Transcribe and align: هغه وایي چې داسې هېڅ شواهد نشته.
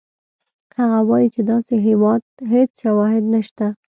هغه 0.77 0.99
وایي 1.09 1.27
چې 1.33 1.41
داسې 1.49 1.75
هېڅ 2.53 2.69
شواهد 2.81 3.23
نشته. 3.33 3.65